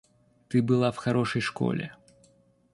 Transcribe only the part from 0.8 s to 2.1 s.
в хорошей школе.